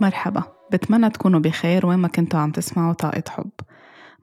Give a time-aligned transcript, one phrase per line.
[0.00, 0.42] مرحبا.
[0.72, 3.50] بتمنى تكونوا بخير وين ما كنتوا عم تسمعوا طاقة حب.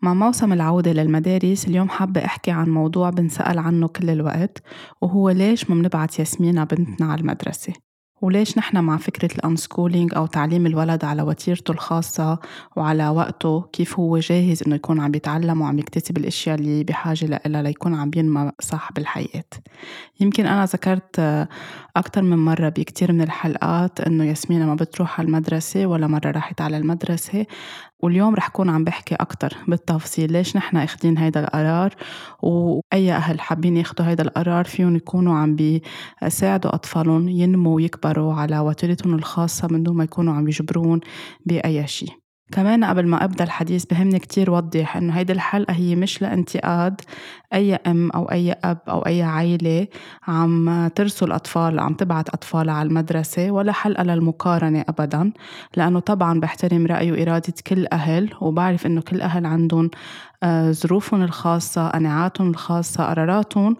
[0.02, 4.61] مع موسم العودة للمدارس اليوم حابة أحكي عن موضوع بنسأل عنه كل الوقت
[5.02, 7.86] وهو ليش ما بنبعت ياسمينة بنتنا على المدرسة؟
[8.21, 12.39] وليش نحن مع فكرة الأنسكولينج أو تعليم الولد على وتيرته الخاصة
[12.75, 17.61] وعلى وقته؟ كيف هو جاهز إنه يكون عم يتعلم وعم يكتسب الأشياء اللي بحاجة لها
[17.61, 19.43] ليكون عم ينمى صح بالحياة
[20.19, 21.19] يمكن أنا ذكرت
[21.97, 26.61] أكثر من مرة بكتير من الحلقات إنه ياسمينة ما بتروح على المدرسة ولا مرة راحت
[26.61, 27.45] على المدرسة.
[28.00, 30.32] واليوم رح كون عم بحكي أكتر بالتفصيل.
[30.33, 31.96] ليش نحن أخدين هيدا القرار؟
[32.44, 39.16] وأي أهل حابين ياخدوا هيدا القرار فيهم يكونوا عم بيساعدوا أطفالهم ينموا ويكبروا على وتيرتهم
[39.16, 41.00] الخاصة من دون ما يكونوا عم يجبرون
[41.45, 42.27] بأي شيء.
[42.52, 47.02] كمان قبل ما أبدأ الحديث بهمني كتير وضح إنه هيدي الحلقة هي مش لانتقاد
[47.53, 49.88] أي أم أو أي أب أو أي عائلة
[50.28, 55.31] عم ترسل أطفال عم تبعت أطفالها على المدرسة ولا حلقة للمقارنة أبدا
[55.78, 59.90] لأنه طبعا بحترم رأي وإرادة كل أهل وبعرف إنه كل أهل عندهم
[60.44, 63.78] آه، ظروفهم الخاصة قناعاتهم الخاصة قراراتهم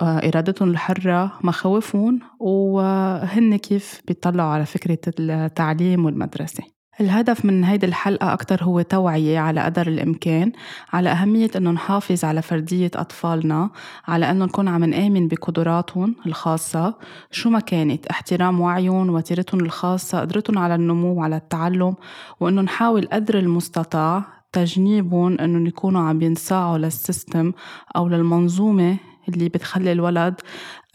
[0.00, 6.77] آه، إرادتهم الحرة مخاوفهم وهن كيف بيطلعوا على فكرة التعليم والمدرسة.
[7.00, 10.52] الهدف من هيدي الحلقة أكتر هو توعية على قدر الإمكان
[10.92, 13.70] على أهمية إنه نحافظ على فردية أطفالنا
[14.08, 16.94] على إنه نكون عم نآمن بقدراتهم الخاصة
[17.30, 21.94] شو ما كانت احترام وعيهم وتيرتهم الخاصة قدرتهم على النمو وعلى التعلم
[22.40, 27.52] وإنه نحاول قدر المستطاع تجنيبهم إنه يكونوا عم ينصاعوا للسيستم
[27.96, 28.96] أو للمنظومة
[29.28, 30.34] اللي بتخلي الولد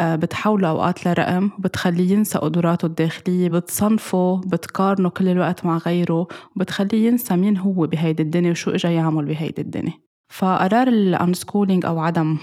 [0.02, 7.36] بتحوله أوقات لرقم بتخليه ينسى قدراته الداخلية بتصنفه بتقارنه كل الوقت مع غيره وبتخليه ينسى
[7.36, 9.94] مين هو بهيدي الدنيا وشو إجا يعمل بهيدي الدنيا.
[10.30, 12.38] فقرار الانسكولينج أو عدم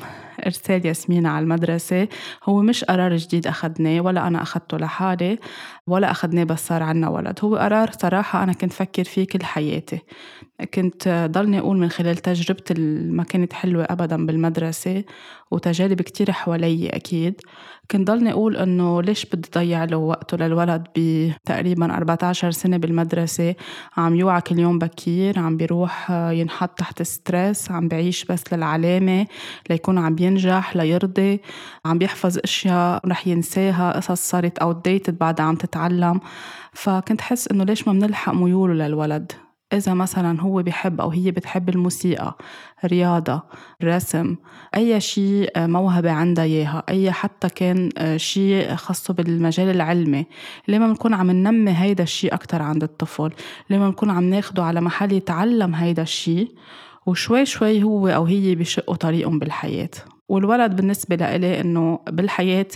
[0.46, 2.08] إرسال ياسمين على المدرسة.
[2.44, 5.38] هو مش قرار جديد أخدناه ولا أنا أخدته لحالي
[5.86, 7.38] ولا أخدناه بس صار عنا ولد.
[7.44, 9.98] هو قرار صراحة أنا كنت فكر فيه كل حياتي.
[10.74, 12.74] كنت ضلني أقول من خلال تجربتي
[13.10, 15.04] ما كانت حلوة أبدا بالمدرسة
[15.50, 17.40] وتجارب كتير حوالي أكيد.
[17.90, 23.54] كنت ضلني أقول إنه ليش بدي ضيع له وقته للولد بتقريبا 14 سنة بالمدرسة؟
[23.96, 29.26] عم يوعى كل يوم بكير عم بيروح ينحط تحت stress عم بعيش بس للعلامة
[29.70, 31.40] ليكون عم بينجح ليرضي
[31.84, 36.20] عم بيحفظ أشياء رح ينساها قصص صارت outdated بعدها عم تتعلم.
[36.72, 39.32] فكنت حس إنه ليش ما بنلحق ميوله للولد؟
[39.72, 42.36] إذا مثلا هو بحب أو هي بتحب الموسيقى
[42.84, 43.42] رياضة
[43.84, 44.36] رسم
[44.76, 50.26] أي شيء آه، موهبة عندها إياها أي حتى كان آه، شيء خاصه بالمجال العلمي.
[50.68, 53.30] لما بنكون عم ننمي هيدا الشيء أكتر عند الطفل؟
[53.70, 56.48] لما بنكون عم ناخده على محل يتعلم هيدا الشيء
[57.06, 59.90] وشوي شوي هو أو هي بشقوا طريقهم بالحياة.
[60.30, 62.66] والولد بالنسبة لإلي إنه بالحياة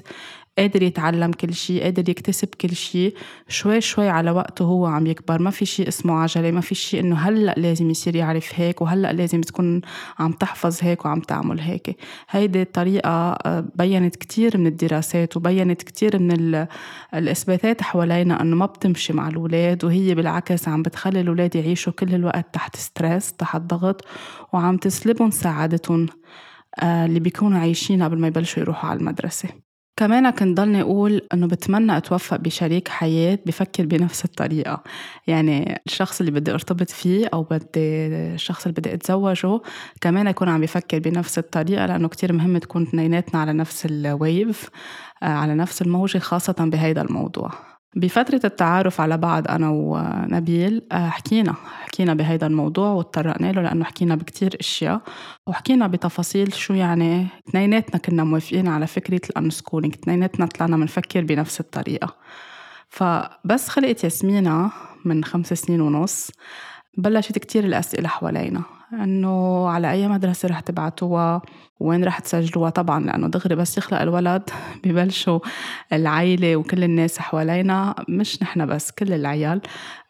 [0.58, 3.14] قادر يتعلم كل شيء قادر يكتسب كل شيء
[3.48, 5.42] شوي شوي على وقته هو عم يكبر.
[5.42, 9.12] ما في شيء اسمه عجلة ما في شيء إنه هلأ لازم يصير يعرف هيك وهلأ
[9.12, 9.80] لازم تكون
[10.18, 11.96] عم تحفظ هيك وعم تعمل هيك.
[12.30, 16.66] هيدي الطريقة آه، بينت كتير من الدراسات وبينت كتير من
[17.14, 22.54] الإثباتات حوالينا إنه ما بتمشي مع الأولاد وهي بالعكس عم بتخلي الأولاد يعيشوا كل الوقت
[22.54, 24.04] تحت stress تحت ضغط
[24.52, 26.06] وعم تسلبهم سعادتهم.
[26.82, 29.48] اللي بيكونوا عايشين قبل ما يبلشوا يروحوا على المدرسة.
[29.96, 34.82] كمان كنت ضلني أقول إنه بتمنى أتوفق بشريك حياة بفكر بنفس الطريقة.
[35.26, 39.60] يعني الشخص اللي بدي أرتبط فيه أو بدي الشخص اللي بدي أتزوجه
[40.00, 44.70] كمان يكون عم بفكر بنفس الطريقة لأنه كتير مهم تكون اثنيناتنا على نفس ال wave
[45.22, 47.73] آه، على نفس الموجة خاصة بهيدا الموضوع.
[47.96, 54.14] بفترة التعارف على بعض أنا ونبيل آه، حكينا حكينا بهيدا الموضوع وتطرقنا له لأنه حكينا
[54.14, 55.00] بكتير أشياء
[55.46, 62.16] وحكينا بتفاصيل شو يعني اثنيناتنا كنا موافقين على فكرة الأنسكولينج اثنيناتنا طلعنا بنفكر بنفس الطريقة.
[62.88, 64.70] فبس خلقت ياسمينة
[65.04, 66.30] من خمس سنين ونص
[66.98, 68.62] بلشت كتير الأسئلة حوالينا
[68.92, 71.42] إنه على أي مدرسة رح تبعتوها؟
[71.80, 74.42] وين رح تسجلوها؟ طبعا لأنه دغري بس يخلق الولد
[74.84, 75.38] ببلشوا
[75.92, 79.60] العيلة وكل الناس حوالينا مش نحن بس كل العيال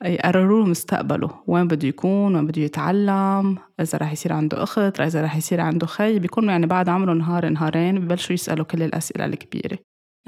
[0.04, 5.22] يقرروا له مستقبله وين بده يكون؟ وين بده يتعلم؟ إذا رح يصير عنده أخت إذا
[5.22, 9.78] رح يصير عنده خي بيكونوا يعني بعد عمره نهار نهارين ببلشوا يسألوا كل الأسئلة الكبيرة.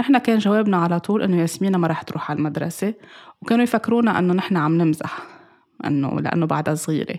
[0.01, 2.95] نحن كان جوابنا على طول إنه ياسمينة ما رح تروح على المدرسة
[3.43, 5.36] وكانوا يفكرونا إنه نحن عم نمزح.
[5.85, 7.17] إنه لأنه بعدها صغيرة.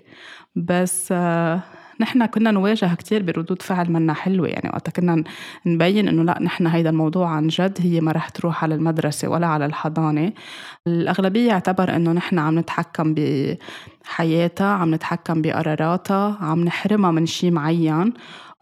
[0.56, 1.62] بس آه،
[2.00, 4.48] نحن كنا نواجه كتير بردود فعل منا حلوة.
[4.48, 5.24] يعني وقتها كنا
[5.65, 9.48] نبين إنه لأ نحن هيدا الموضوع عن جد هي ما رح تروح على المدرسة ولا
[9.48, 10.33] على الحضانة.
[10.88, 13.15] الأغلبية اعتبر إنه نحن عم نتحكم
[14.06, 18.13] بحياتها عم نتحكم بقراراتها عم نحرمها من شي معين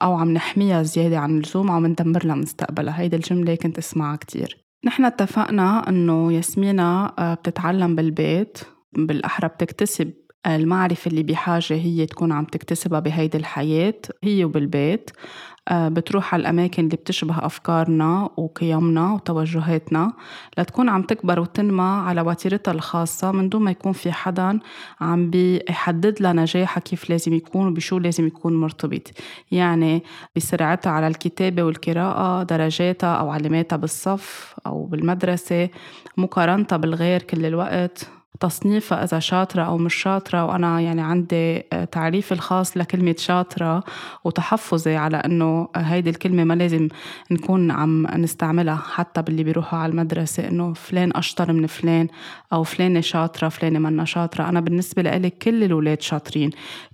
[0.02, 3.00] أو عم نحميها زيادة عن اللزوم عم ندمر لها مستقبلها.
[3.00, 4.66] هيدي الجملة كنت أسمعها كتير.
[4.86, 8.58] نحن اتفقنا إنه ياسمينة آه، بتتعلم بالبيت.
[8.98, 10.14] بالأحرى بتكتسب
[10.48, 15.12] المعرفة اللي بحاجة هي تكون عم تكتسبها بهيدي الحياة هي وبالبيت.
[15.68, 20.14] آه، بتروح على الأماكن اللي بتشبه أفكارنا وقيمنا وتوجهاتنا
[20.58, 24.60] لتكون عم تكبر وتنمى على وتيرتها الخاصة من دون ما يكون في حدا
[25.02, 29.12] عم بيحدد لها نجاحها كيف لازم يكون وبشو لازم يكون مرتبط.
[29.52, 30.04] يعني
[30.36, 35.70] بسرعتها على الكتابة والقراءة درجاتها أو علاماتها بالصف أو بالمدرسة
[36.18, 38.15] مقارنتها بالغير كل الوقت.
[38.40, 43.84] تصنيفها إذا شاطرة أو مش شاطرة وأنا يعني عندي آه، تعريف الخاص لكلمة شاطرة
[44.24, 46.88] وتحفظي على إنه هيدي الكلمة ما لازم
[47.32, 52.08] نكون عم نستعملها حتى باللي بيروحوا على المدرسة إنه فلان أشطر من فلان
[52.54, 54.50] أو فلانة شاطرة فلانة منا شاطرة.
[54.50, 56.50] أنا بالنسبة لإلي كل الأولاد شاطرين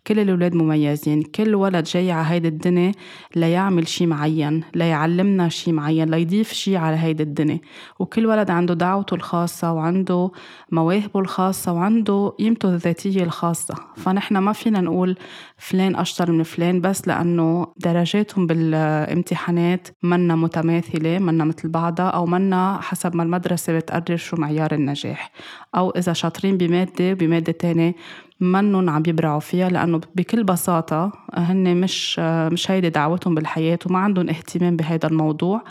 [0.08, 2.92] كل الأولاد مميزين كل ولد جاي على هيدي الدنيا
[3.36, 7.60] ليعمل شي معين ليعلمنا شي معين ليضيف شي على هيدي الدنيا.
[8.00, 10.32] وكل ولد عنده دعوته الخاصة وعنده
[10.72, 11.31] مواهبه الخاصة
[11.68, 13.76] وعنده قيمته الذاتية الخاصة.
[13.96, 15.18] فنحن ما فينا نقول
[15.58, 22.80] فلان أشطر من فلان بس لأنه درجاتهم بالامتحانات منا متماثلة منا مثل بعضها أو منا
[22.82, 25.32] حسب ما المدرسة بتقرر شو معيار النجاح.
[25.76, 27.96] أو إذا شاطرين بمادة بمادة تانية
[28.40, 34.30] منن عم يبرعوا فيها لأنه بكل بساطة هن مش مش هيدي دعوتهم بالحياة وما عندهم
[34.30, 35.64] اهتمام بهيدا الموضوع.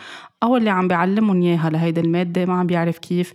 [0.42, 3.34] أو اللي عم بيعلمهم إياها لهيدي المادة ما عم بيعرف كيف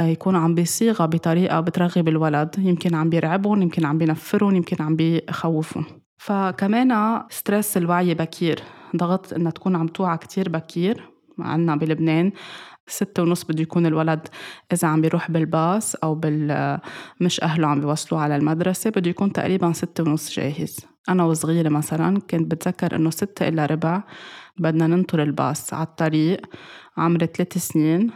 [0.00, 2.54] يكون عم بيصيغها بطريقة بترغب الولد.
[2.58, 5.84] يمكن عم بيرعبهم يمكن عم بينفرهم يمكن عم بيخوفهم.
[6.18, 8.62] فكمان ستريس الوعي بكير.
[8.96, 11.10] ضغط إنها تكون عم توعى كتير بكير.
[11.38, 12.32] عنا بلبنان
[12.86, 14.28] ستة ونص بده يكون الولد
[14.72, 16.78] إذا عم بيروح بالباص أو بال
[17.20, 18.90] مش أهله عم بيوصلوه على المدرسة.
[18.90, 20.76] بده يكون تقريبا ستة ونص جاهز.
[21.08, 24.02] أنا وصغيرة مثلا كنت بتذكر إنه ستة إلا ربع
[24.58, 26.40] بدنا ننطر الباص على الطريق.
[26.96, 28.10] عمري ثلاث سنين.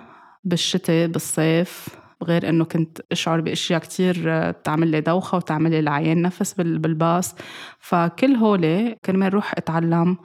[0.45, 1.89] بالشتاء بالصيف
[2.23, 7.35] غير إنه كنت أشعر بأشياء كتير تعمل لي دوخة وتعمل لي العيان نفس بالباص.
[7.79, 10.17] فكل هولي كرمال روح أتعلم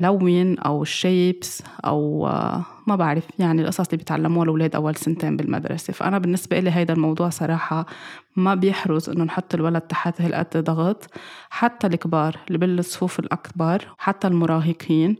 [0.00, 2.26] لون أو الشيبس أو
[2.86, 5.92] ما بعرف يعني القصص اللي بيتعلموها الاولاد أول سنتين بالمدرسة.
[5.92, 7.86] فأنا بالنسبة لي هيدا الموضوع صراحة
[8.36, 11.10] ما بيحرز إنه نحط الولد تحت هالقد ضغط.
[11.50, 15.16] حتى الكبار اللي بالصفوف الأكبر حتى المراهقين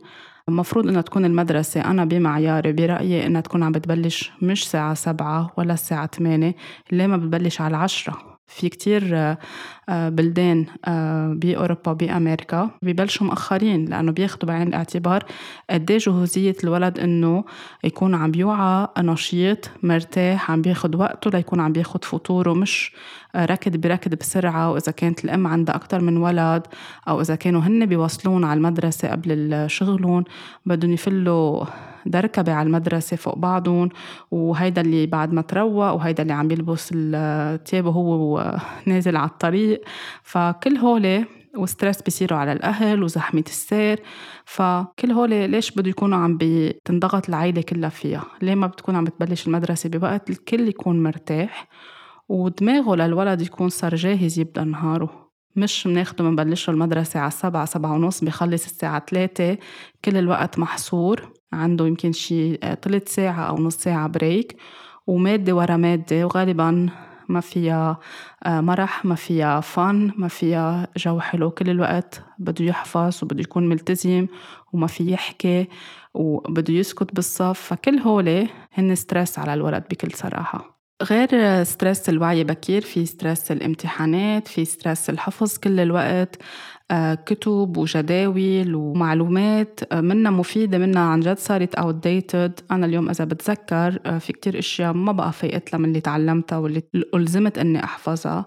[0.49, 1.81] المفروض إنها تكون المدرسة.
[1.81, 6.55] أنا بمعياري برأيي إنها تكون عم بتبلش مش ساعة سبعة ولا الساعة ثمانية
[6.91, 9.37] ليه ما بتبلش على العشرة؟ في كتير آه،
[9.89, 15.25] آه، بلدان آه، بأوروبا بأمريكا ببلشوا مأخرين لأنه بياخدوا بعين الاعتبار
[15.69, 17.43] قد جهوزية الولد إنه
[17.83, 22.91] يكون عم بيوعى نشيط مرتاح عم بياخد وقته ليكون عم بياخد فطوره مش
[23.35, 26.63] ركض بركض بسرعة وإذا كانت الأم عندها أكتر من ولد
[27.07, 30.23] أو إذا كانوا هن بيوصلون على المدرسة قبل شغلهم
[30.65, 31.65] بدهم يفلوا
[32.09, 33.89] دركبة على المدرسة فوق بعضهم
[34.31, 38.55] وهيدا اللي بعد ما تروق وهيدا اللي عم يلبس التياب وهو
[38.85, 39.81] نازل على الطريق.
[40.23, 41.25] فكل هولي
[41.57, 43.99] وستريس بيصيروا على الأهل وزحمة السير.
[44.45, 49.47] فكل هول ليش بده يكونوا عم بتنضغط العيلة كلها فيها؟ ليه ما بتكون عم بتبلش
[49.47, 51.67] المدرسة بوقت الكل يكون مرتاح؟
[52.29, 55.27] ودماغه للولد يكون صار جاهز يبدأ نهاره.
[55.55, 59.57] مش بناخده بنبلشه المدرسة على سبعة سبعة ونص بخلص الساعة ثلاثة
[60.05, 61.31] كل الوقت محصور.
[61.53, 64.57] عنده يمكن شي تلت ساعة أو نص ساعة break
[65.07, 66.89] ومادة ورا مادة وغالبا
[67.29, 67.99] ما فيها
[68.45, 71.51] آه، مرح ما فيها فن ما فيها جو حلو.
[71.51, 74.27] كل الوقت بده يحفظ وبده يكون ملتزم
[74.73, 75.67] وما في يحكي
[76.13, 77.59] وبده يسكت بالصف.
[77.59, 80.77] فكل هولي هن stress على الولد بكل صراحة.
[81.03, 86.35] غير stress الوعي بكير في stress الامتحانات في stress الحفظ كل الوقت.
[86.35, 86.41] آه،
[87.25, 92.63] كتب وجداول ومعلومات آه، منها مفيدة منها عن جد صارت outdated.
[92.71, 96.83] أنا اليوم إذا بتذكر آه، في كتير أشياء ما بقى فايقت من اللي تعلمتها واللي
[97.15, 98.45] ألزمت إني أحفظها.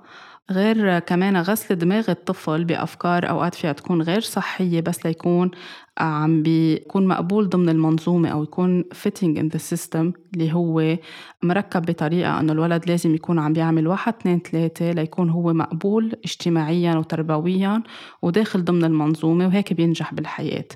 [0.51, 5.51] غير كمان غسل دماغ الطفل بأفكار أوقات فيها تكون غير صحية بس ليكون
[5.99, 10.97] عم بيكون مقبول ضمن المنظومة أو يكون fitting in the system اللي هو
[11.43, 16.95] مركب بطريقة أنه الولد لازم يكون عم بيعمل واحد اثنين ثلاثة ليكون هو مقبول اجتماعيا
[16.95, 17.83] وتربويا
[18.23, 20.69] وداخل ضمن المنظومة وهيك بينجح بالحياة.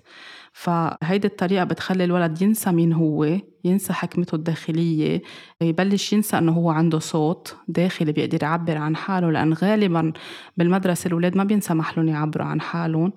[0.56, 5.23] فهيدي الطريقة بتخلي الولد ينسى مين هو ينسى حكمته الداخلية
[5.61, 10.12] يبلش ينسى أنه هو عنده صوت داخلي بيقدر يعبر عن حاله لأن غالبا
[10.56, 13.12] بالمدرسة الأولاد ما بينسمح لهم يعبروا عن حالهم.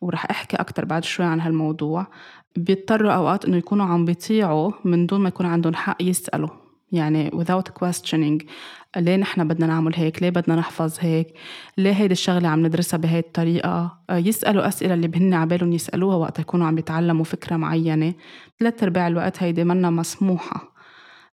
[0.00, 2.06] ورح أحكي أكتر بعد شوي عن هالموضوع.
[2.56, 6.48] بيضطروا أوقات إنه يكونوا عم بيطيعوا من دون ما يكون عندهم حق يسألوا.
[6.92, 8.46] يعني without questioning.
[8.96, 11.34] ليه نحن بدنا نعمل هيك؟ ليه بدنا نحفظ هيك؟
[11.78, 16.66] ليه هيدي الشغلة عم ندرسها بهي الطريقة؟ يسألوا أسئلة اللي بهن عبالهم يسألوها وقت يكونوا
[16.66, 18.14] عم يتعلموا فكرة معينة.
[18.60, 20.74] ثلاث أرباع الوقت هيدي منا مسموحة.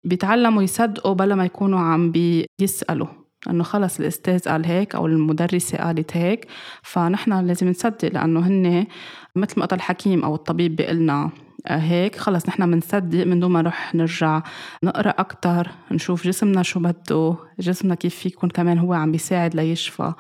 [0.05, 3.09] بيتعلموا يصدقوا بلا ما يكونوا عم بيسألوا.
[3.51, 6.47] انه خلص الأستاذ قال هيك أو المدرسة قالت هيك
[6.83, 8.87] فنحن لازم نصدق لأنه هن
[9.37, 11.31] مثل ما قال الحكيم أو الطبيب بيقلنا
[11.67, 14.43] هيك خلص نحن بنصدق من دون ما نروح نرجع
[14.83, 20.13] نقرأ أكثر نشوف جسمنا شو بده جسمنا كيف يكون كمان هو عم بيساعد ليشفى.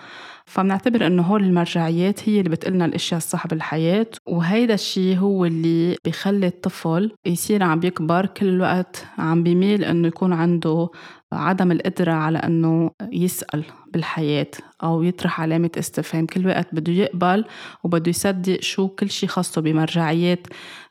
[0.47, 6.47] فبنعتبر إنه هول المرجعيات هي اللي بتقلنا الأشياء الصح بالحياة وهيدا الشيء هو اللي بيخلي
[6.47, 10.89] الطفل يصير عم بيكبر كل الوقت عم بيميل إنه يكون عنده
[11.33, 13.65] عدم القدرة على أنه يسأل.
[13.95, 14.51] بالحياة
[14.83, 16.27] أو يطرح علامة استفهام.
[16.27, 17.45] كل وقت بده يقبل
[17.85, 20.47] وبده يصدق شو كل شي خاصه بمرجعيات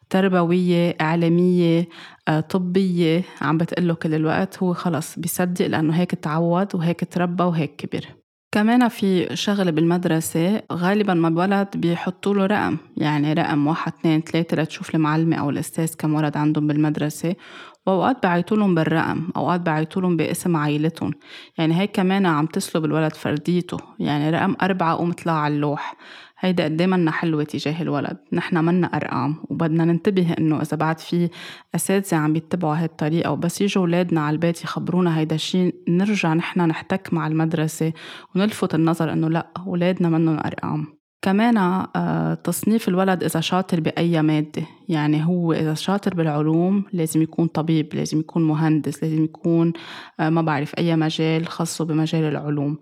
[0.10, 1.88] تربوية إعلامية
[2.28, 3.24] آه، طبية.
[3.42, 4.64] عم بتقله كل الوقت.
[4.64, 8.06] هو خلص بيصدق لأنه هيك تعود وهيك تربى وهيك كبر.
[8.52, 12.78] كمان في شغلة بالمدرسة غالبا ما بولد بيحطوا له رقم.
[12.98, 17.36] يعني رقم واحد اثنين ثلاثة لتشوف المعلمة أو الأستاذ كم ولد عندهم بالمدرسة.
[17.86, 21.12] وأوقات بعيطوا لهم بالرقم أوقات بعيطوا لهم باسم عائلتهم.
[21.58, 23.78] يعني هيك كمان عم تسلب الولد فرديته.
[24.00, 25.96] يعني رقم أربعة قوم طلع على اللوح.
[26.40, 28.18] هيدا قد منا حلوة تجاه الولد.
[28.34, 31.30] نحن منا أرقام وبدنا ننتبه إنه إذا بعد في
[31.76, 36.62] أساتذة عم يتبعوا هاي الطريقة وبس يجوا أولادنا على البيت يخبرونا هيدا الشيء نرجع نحن
[36.62, 37.94] نحتك مع المدرسة
[38.36, 41.03] ونلفت النظر إنه لأ أولادنا منهم أرقام.
[41.24, 44.64] كمان آه، تصنيف الولد إذا شاطر بأي مادة.
[44.90, 49.74] يعني هو إذا شاطر بالعلوم لازم يكون طبيب لازم يكون مهندس لازم يكون
[50.20, 52.78] آه، ما بعرف أي مجال خاصه بمجال العلوم.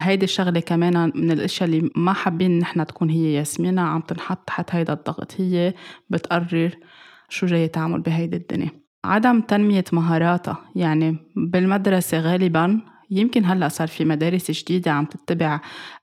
[0.00, 4.74] هيدي الشغلة كمان من الأشياء اللي ما حابين نحن تكون هي ياسمينة عم تنحط تحت
[4.74, 5.34] هيدا الضغط.
[5.38, 5.74] هي
[6.10, 6.70] بتقرر
[7.28, 8.70] شو جاي تعمل بهيدي الدنيا.
[9.04, 10.58] عدم تنمية مهاراتها.
[10.76, 12.80] يعني بالمدرسة غالبا
[13.10, 15.60] يمكن هلأ صار في مدارس جديدة عم تتبع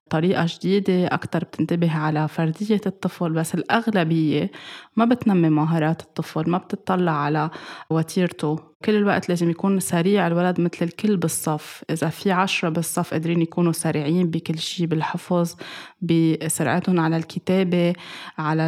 [0.09, 4.51] طريقة جديدة أكتر بتنتبه على فردية الطفل بس الأغلبية
[4.95, 7.49] ما بتنمي مهارات الطفل ما بتطلع على
[7.89, 8.59] وتيرته.
[8.85, 11.83] كل الوقت لازم يكون سريع الولد مثل الكل بالصف.
[11.89, 15.55] إذا في عشرة بالصف قادرين يكونوا سريعين بكل شيء بالحفظ
[16.01, 17.93] بسرعتهم على الكتابة
[18.37, 18.67] على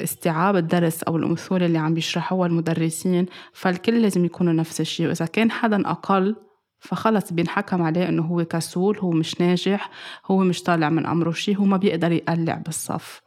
[0.00, 3.26] استيعاب الدرس أو الأمثلة اللي عم بيشرحوها المدرسين.
[3.52, 6.36] فالكل لازم يكونوا نفس الشيء وإذا كان حدا أقل
[6.80, 9.90] فخلص بينحكم عليه إنه هو كسول هو مش ناجح
[10.26, 13.22] هو مش طالع من أمره شيء هو ما بيقدر يقلع بالصف.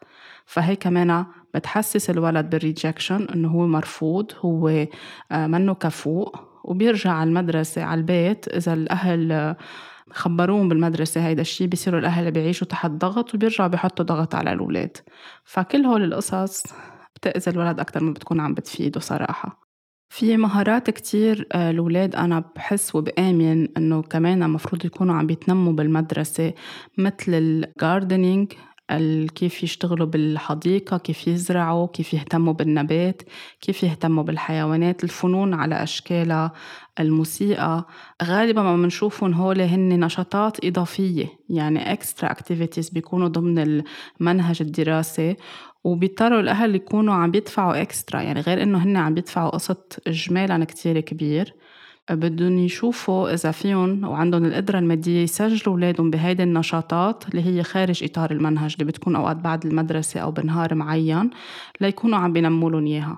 [0.46, 4.70] فهي كمان بتحسس الولد بالريجكشن إنه هو مرفوض هو
[5.32, 6.36] آه، منه كفوء.
[6.64, 9.56] وبيرجع على المدرسة على البيت إذا الأهل
[10.12, 14.98] خبروهم بالمدرسة هيدا الشيء بيصيروا الأهل بيعيشوا تحت ضغط وبيرجعوا بيحطوا ضغط على الأولاد.
[15.44, 16.64] فكل هول القصص
[17.16, 19.63] بتأذي الولد أكتر ما بتكون عم بتفيده صراحة.
[20.14, 26.54] في مهارات كتير آه، الولاد أنا بحس وبآمن إنه كمان المفروض يكونوا عم بيتنموا بالمدرسة
[26.98, 28.54] مثل الجاردنينج
[29.36, 33.22] كيف يشتغلوا بالحديقة كيف يزرعوا كيف يهتموا بالنبات
[33.62, 36.52] كيف يهتموا بالحيوانات الفنون على أشكالها
[37.00, 37.88] الموسيقى.
[38.24, 43.84] غالبا ما بنشوفهم هول هن نشاطات إضافية يعني extra activities بيكونوا ضمن
[44.22, 45.36] المنهج الدراسي
[45.84, 51.00] وبيضطروا الأهل يكونوا عم بيدفعوا إكسترا يعني غير إنه هن عم بيدفعوا قسط إجمالا كتير
[51.00, 51.56] كبير.
[52.12, 58.32] بدهم يشوفوا إذا فيهم وعندهم القدرة المادية يسجلوا أولادهم بهيدي النشاطات اللي هي خارج إطار
[58.32, 61.30] المنهج اللي بتكون أوقات بعد المدرسة أو بنهار معين
[61.82, 63.18] ليكونوا عم بينموا لهم إياها.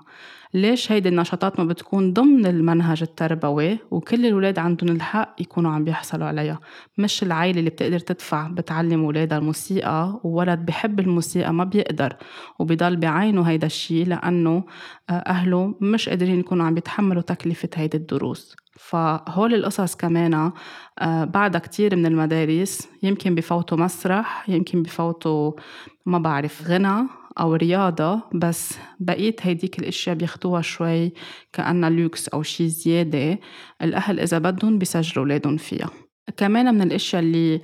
[0.54, 6.26] ليش هيدي النشاطات ما بتكون ضمن المنهج التربوي وكل الولاد عندهم الحق يكونوا عم بيحصلوا
[6.26, 6.60] عليها؟
[6.98, 12.16] مش العائلة اللي بتقدر تدفع بتعلم ولادها الموسيقى وولد بحب الموسيقى ما بيقدر
[12.58, 14.64] وبيضل بعينه هيدا الشيء لأنه
[15.10, 18.56] آه، أهله مش قادرين يكونوا عم يتحملوا تكلفة هيدي الدروس.
[18.76, 20.52] فهول القصص كمان
[20.98, 25.52] آه، بعدها كتير من المدارس يمكن بفوتوا مسرح يمكن بفوتوا
[26.06, 27.08] ما بعرف غنى
[27.40, 31.12] أو رياضة بس بقية هيديك الأشياء بياخدوها شوي
[31.52, 33.38] كأنها لوكس أو شي زيادة
[33.82, 36.05] الأهل إذا بدهم بيسجلوا أولادهم فيها.
[36.36, 37.60] كمان من الأشياء اللي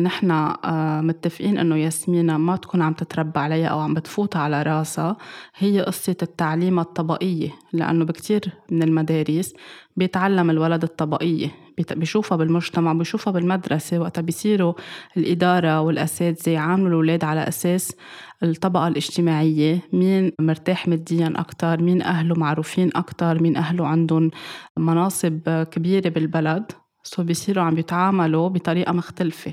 [0.00, 5.16] نحن آه، متفقين إنه ياسمينة ما تكون عم تتربى عليها أو عم بتفوت على راسها
[5.56, 7.50] هي قصة التعليم الطبقية.
[7.72, 9.54] لأنه بكتير من المدارس
[9.96, 11.50] بيتعلم الولد الطبقية
[11.92, 14.74] بيشوفها بالمجتمع بيشوفها بالمدرسة وقتها بيصيروا
[15.16, 17.96] الإدارة والأساتذة يعاملوا الأولاد على أساس
[18.42, 24.30] الطبقة الاجتماعية مين مرتاح ماديا أكتر مين أهله معروفين أكتر مين أهله عندهم
[24.76, 26.72] مناصب كبيرة بالبلد.
[27.04, 29.52] سو بيصيروا عم يتعاملوا بطريقة مختلفة.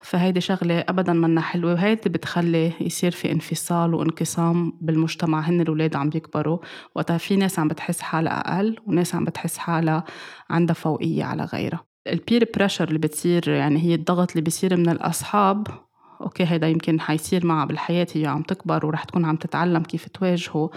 [0.00, 5.40] فهيدي شغلة أبدا منا حلوة وهيدي بتخلي يصير في انفصال وانقسام بالمجتمع.
[5.40, 6.58] هن الأولاد عم بيكبروا
[6.94, 10.04] وقتها في ناس عم بتحس حالها أقل وناس عم بتحس حالها
[10.50, 11.84] عندها فوقية على غيرها.
[12.06, 15.66] ال peer pressure اللي بتصير يعني هي الضغط اللي بيصير من الأصحاب
[16.24, 20.70] okay هيدا يمكن حيصير معها بالحياة هي عم تكبر ورح تكون عم تتعلم كيف تواجهه.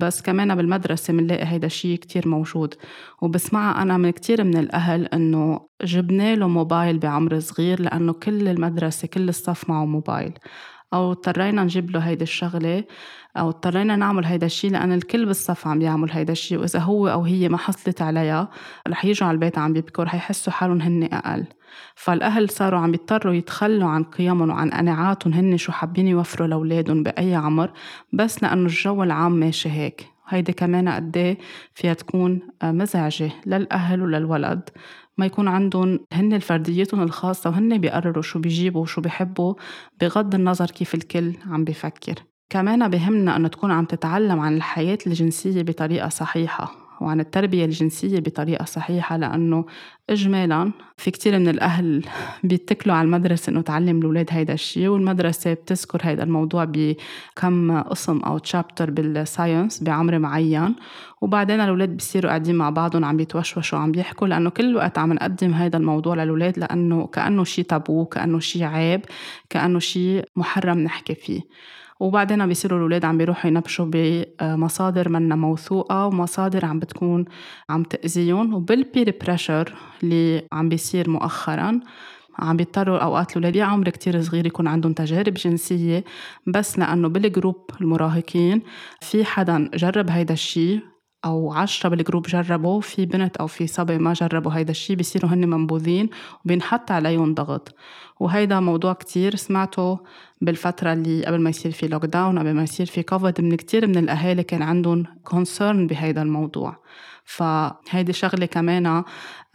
[0.00, 2.74] بس كمان بالمدرسة بنلاقي هيدا الشيء كتير موجود.
[3.22, 9.08] وبسمعها أنا من كتير من الأهل إنه جبنا له موبايل بعمر صغير لأنه كل المدرسة
[9.08, 10.32] كل الصف معه موبايل.
[10.94, 12.84] أو اضطرينا نجيب له هيدي الشغلة
[13.36, 17.22] أو اضطرينا نعمل هيدا الشيء لأن الكل بالصف عم يعمل هيدا الشيء وإذا هو أو
[17.22, 18.48] هي ما حصلت عليها
[18.88, 21.44] رح يجوا على البيت عم يبكوا رح يحسوا حالهم هن أقل.
[21.94, 27.34] فالأهل صاروا عم يضطروا يتخلوا عن قيمهم وعن قناعاتهم هن شو حابين يوفروا لأولادهم بأي
[27.34, 27.70] عمر
[28.12, 30.06] بس لأنه الجو العام ماشي هيك.
[30.28, 31.36] هيدي كمان قد
[31.74, 34.70] فيها تكون مزعجة للأهل وللولد.
[35.18, 39.54] ما يكون عندهم هن فرديتهم الخاصة وهن بيقرروا شو بيجيبوا وشو بيحبوا
[40.00, 42.14] بغض النظر كيف الكل عم بيفكر
[42.50, 46.83] كمان بهمنا أنه تكون عم تتعلم عن الحياة الجنسية بطريقة صحيحة.
[47.04, 49.64] وعن التربية الجنسية بطريقة صحيحة لأنه
[50.10, 52.02] إجمالا في كتير من الأهل
[52.44, 58.38] بيتكلوا على المدرسة إنه تعلم الأولاد هيدا الشيء والمدرسة بتذكر هيدا الموضوع بكم قسم أو
[58.38, 60.74] تشابتر بالساينس بعمر معين.
[61.20, 65.54] وبعدين الأولاد بيصيروا قاعدين مع بعضهم عم بيتوشوشوا عم بيحكوا لأنه كل وقت عم نقدم
[65.54, 69.00] هيدا الموضوع للأولاد لأنه كأنه شيء تابو كأنه شيء عيب
[69.50, 71.40] كأنه شيء محرم نحكي فيه.
[72.00, 77.24] وبعدين بيصيروا الأولاد عم بيروحوا ينبشوا بمصادر منا موثوقة ومصادر عم بتكون
[77.70, 78.54] عم تأذيهم.
[78.54, 81.80] وبال peer pressure اللي عم بيصير مؤخرا
[82.38, 86.04] عم بيضطروا أوقات الأولاد عمر كتير صغير يكون عندهم تجارب جنسية
[86.46, 88.62] بس لأنه بال group المراهقين
[89.00, 90.80] في حدا جرب هيدا الشيء
[91.24, 95.30] أو عشرة بال group جربوا في بنت أو في صبي ما جربوا هيدا الشيء بيصيروا
[95.30, 96.10] هن منبوذين
[96.44, 97.74] وبينحط عليهم ضغط.
[98.20, 99.98] وهيدا موضوع كتير سمعته
[100.44, 103.98] بالفترة اللي قبل ما يصير في lockdown قبل ما يصير في كوفيد من كتير من
[103.98, 106.76] الأهالي كان عندهم concern بهيدا الموضوع.
[107.24, 109.04] فهيدي شغلة كمان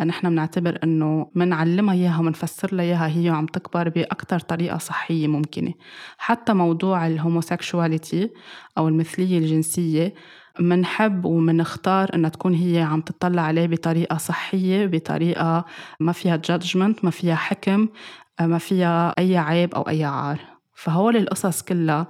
[0.06, 5.74] نحن بنعتبر إنه منعلمها إياها ومنفسر لها إياها هي وعم تكبر باكثر طريقة صحية ممكنة.
[6.18, 8.30] حتى موضوع ال homosexuality
[8.78, 10.14] أو المثلية الجنسية
[10.60, 15.66] منحب ومنختار إنها تكون هي عم تطلع عليه بطريقة صحية بطريقة
[16.00, 17.88] ما فيها جادجمنت ما فيها حكم
[18.42, 20.59] ما فيها أي عيب أو أي عار.
[20.80, 22.08] فهول القصص كلها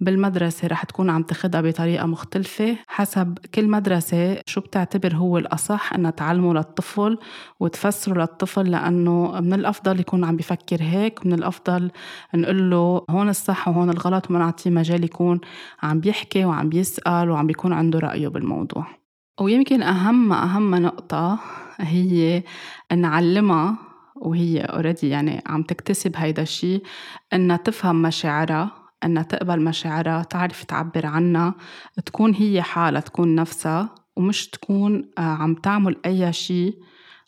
[0.00, 6.10] بالمدرسة رح تكون عم تاخدها بطريقة مختلفة حسب كل مدرسة شو بتعتبر هو الأصح إنها
[6.10, 7.18] تعلمه للطفل
[7.60, 11.90] وتفسره للطفل لأنه من الأفضل يكون عم بفكر هيك من الأفضل
[12.34, 15.40] نقول له هون الصح وهون الغلط وما نعطيه مجال يكون
[15.82, 18.86] عم بيحكي وعم بيسأل وعم بيكون عنده رأيه بالموضوع.
[19.40, 21.38] ويمكن أهم أهم نقطة
[21.80, 22.42] هي
[22.92, 23.89] نعلمها
[24.20, 26.82] وهي already يعني عم تكتسب هيدا الشيء
[27.32, 28.70] إنها تفهم مشاعرها
[29.04, 31.54] إنها تقبل مشاعرها تعرف تعبر عنها
[32.06, 36.74] تكون هي حالها تكون نفسها ومش تكون آه، عم تعمل أي شيء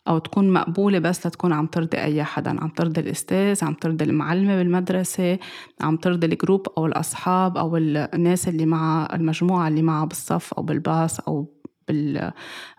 [0.07, 2.49] أو تكون مقبولة بس لتكون عم ترضي أي حدا.
[2.61, 5.39] عم ترضي الأستاذ عم ترضي المعلمة بالمدرسة
[5.81, 10.63] عم ترضي ال group أو الأصحاب أو الناس اللي معها المجموعة اللي معها بالصف أو
[10.63, 11.53] بالباص أو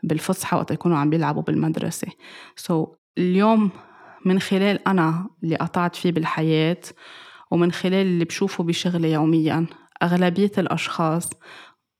[0.03, 2.09] بالفسحة وقت يكونوا عم بيلعبوا بالمدرسة.
[2.57, 3.71] سو so, اليوم
[4.25, 6.81] من خلال أنا اللي قطعت فيه بالحياة
[7.51, 9.67] ومن خلال اللي بشوفه بشغلي يوميا.
[10.03, 11.31] أغلبية الأشخاص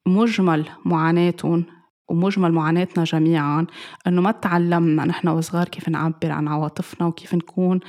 [0.07, 1.65] مجمل معاناتهم
[2.09, 3.67] ومجمل معاناتنا جميعا
[4.07, 7.81] إنه ما تعلمنا نحن وصغار كيف نعبر عن عواطفنا وكيف نكون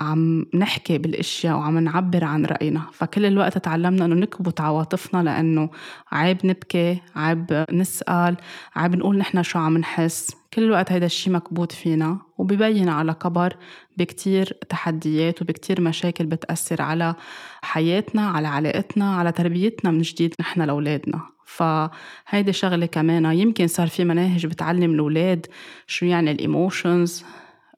[0.00, 2.82] عم نحكي بالأشياء وعم نعبر عن رأينا.
[2.92, 5.70] فكل الوقت تعلمنا إنه نكبت عواطفنا لإنه
[6.12, 8.36] عيب نبكي عيب نسأل
[8.76, 10.41] عيب نقول نحن شو عم نحس.
[10.54, 13.56] كل الوقت هيدا الشيء مكبوت فينا وبيبين على كبر
[13.96, 17.14] بكتير تحديات وبكتير مشاكل بتأثر على
[17.62, 21.20] حياتنا على علاقتنا على تربيتنا من جديد نحن لأولادنا.
[21.44, 25.46] فهيدي شغلة كمان يمكن صار في مناهج بتعلم الأولاد
[25.86, 27.24] شو يعني الإيموشنز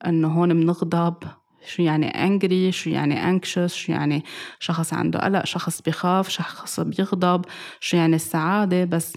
[0.06, 1.14] إنه هون بنغضب
[1.66, 4.24] شو يعني angry شو يعني anxious شو يعني
[4.60, 7.44] شخص عنده قلق شخص بخاف شخص بيغضب
[7.80, 8.84] شو يعني السعادة.
[8.84, 9.16] بس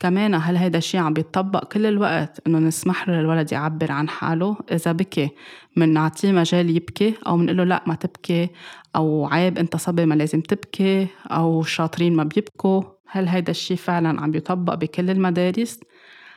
[0.00, 4.56] كمان هل هيدا الشيء عم بيتطبق كل الوقت إنه نسمح له للولد يعبر عن حاله؟
[4.72, 5.30] إذا بكي
[5.76, 8.48] من نعطيه مجال يبكي أو بنقول له لا ما تبكي.
[8.96, 12.82] أو عيب أنت صبي ما لازم تبكي أو شاطرين ما بيبكوا.
[13.10, 15.80] هل هيدا الشيء فعلا عم يطبق بكل المدارس؟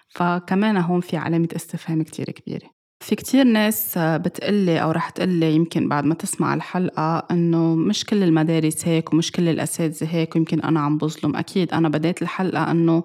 [0.10, 2.81] فكمان هون في علامة استفهام كتير كبيرة.
[3.01, 8.23] في كتير ناس بتقلي أو رح تقلي يمكن بعد ما تسمع الحلقة إنه مش كل
[8.23, 11.35] المدارس هيك ومش كل الأساتذة هيك ويمكن أنا عم بظلم.
[11.35, 13.03] أكيد أنا بديت الحلقة إنه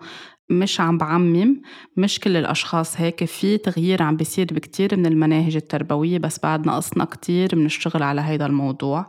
[0.50, 1.60] مش عم بعمم
[1.96, 7.04] مش كل الأشخاص هيك في تغيير عم بيصير بكتير من المناهج التربوية بس بعد ناقصنا
[7.04, 9.06] كتير من الشغل على هيدا الموضوع.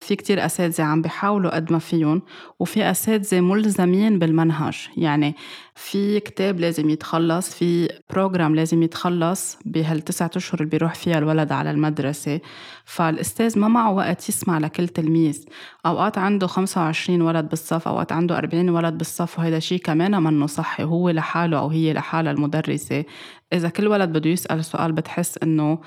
[0.00, 2.22] في كتير أساتذة عم بيحاولوا قد ما فيهم
[2.58, 4.88] وفي أساتذة ملزمين بالمنهج.
[4.96, 5.34] يعني
[5.74, 11.70] في كتاب لازم يتخلص في بروجرام لازم يتخلص بهالتسعة أشهر اللي بيروح فيها الولد على
[11.70, 12.40] المدرسة.
[12.84, 15.44] فالأستاذ ما معه وقت يسمع لكل تلميذ.
[15.86, 20.46] أوقات عنده 25 ولد بالصف أوقات عنده 40 ولد بالصف وهذا شيء كمان منه
[20.76, 23.04] صحي هو لحاله أو هي لحالها المدرسة.
[23.52, 25.78] إذا كل ولد بده يسأل سؤال بتحس إنه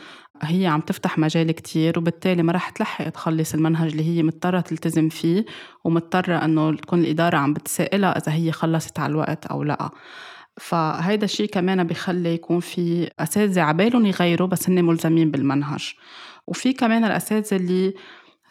[0.44, 5.10] هي عم تفتح مجال كتير وبالتالي ما رح تلحق تخلص المنهج اللي هي مضطرة تلتزم
[5.10, 5.46] فيه
[5.84, 9.90] ومضطرة إنه تكون الإدارة عم بتسائلها إذا هي خلصت على الوقت أو لأ.
[10.58, 15.94] فهيدا الشيء كمان بيخلي يكون في أساتذة عبالهم يغيروا بس هن ملزمين بالمنهج.
[16.48, 17.94] وفي كمان الأساتذة اللي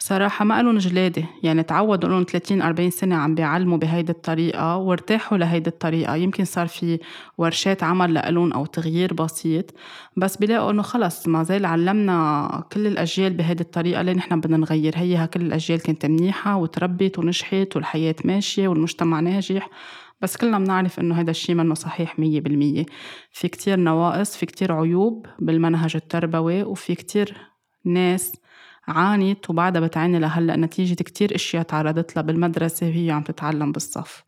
[0.01, 1.23] صراحة ما قالوا جلادة.
[1.43, 6.15] يعني تعودوا لهم 30 40 سنة عم بيعلموا بهيدي الطريقة وارتاحوا لهيدي الطريقة.
[6.15, 6.99] يمكن صار في
[7.37, 9.73] ورشات عمل لإلهم أو تغيير بسيط.
[10.17, 14.93] بس بيلاقوا إنه خلص ما زال علمنا كل الأجيال بهيدي الطريقة ليه نحن بدنا نغير.
[14.97, 19.69] هي كل الأجيال كانت منيحة وتربت ونجحت والحياة ماشية والمجتمع ناجح.
[20.21, 22.85] بس كلنا بنعرف إنه هذا الشيء منه صحيح مية بالمية.
[23.31, 27.37] في كتير نواقص في كتير عيوب بالمنهج التربوي وفي كتير
[27.85, 28.33] ناس
[28.91, 34.23] عانت وبعدها بتعاني لهلأ نتيجة كتير أشياء تعرضت لها بالمدرسة وهي عم تتعلم بالصف.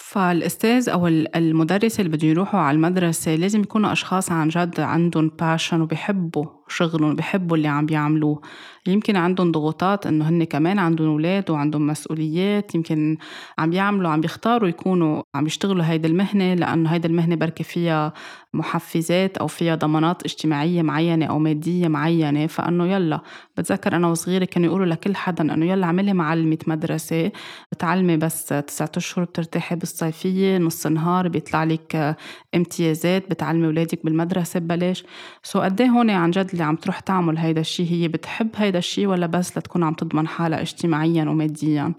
[0.00, 5.80] فالأستاذ أو المدرس اللي بده يروحوا على المدرسة لازم يكونوا أشخاص عن جد عندهم باشن
[5.80, 8.40] وبيحبوا شغلهم بحبوا اللي عم بيعملوه.
[8.86, 13.16] يمكن عندهم ضغوطات إنه هن كمان عندهم أولاد وعندهم مسؤوليات يمكن
[13.58, 18.12] عم بيعملوا عم بيختاروا يكونوا عم يشتغلوا هيدي المهنة لأنه هيدي المهنة بركي فيها
[18.54, 22.46] محفزات أو فيها ضمانات اجتماعية معينة أو مادية معينة.
[22.46, 23.20] فإنه يلا
[23.56, 27.32] بتذكر أنا وصغيرة كانوا يقولوا لكل حدا إنه يلا اعملي معلمة مدرسة
[27.72, 32.16] بتعلمي بس تسعة أشهر بترتاحي بالصيفية نص نهار بيطلع لك
[32.54, 35.04] امتيازات بتعلمي أولادك بالمدرسة ببلاش.
[35.42, 38.78] سو قد إيه هون عن جد اللي عم تروح تعمل هيدا الشيء هي بتحب هيدا
[38.78, 41.94] الشيء ولا بس لتكون عم تضمن حالها اجتماعيا وماديا؟